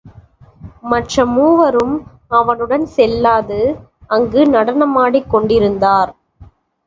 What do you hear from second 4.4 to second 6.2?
நடனமாடிக் கொண்டிருந்தனர்.